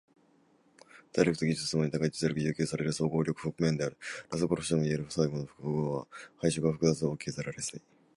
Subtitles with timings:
[1.13, 3.97] 体力と技術共に高い実力で要求される総合力譜面である。
[4.31, 7.81] ラス殺しともいえる最後の複合は配色が複雑で大きく削られやすい。